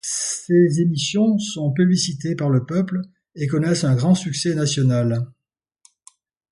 Ces 0.03 0.81
émissions 0.81 1.37
sont 1.37 1.71
plébiscitées 1.71 2.35
par 2.35 2.49
le 2.49 2.65
peuple 2.65 3.01
et 3.35 3.45
connaissent 3.45 3.83
un 3.83 3.93
grand 3.93 4.15
succès 4.15 4.55
national. 4.55 5.27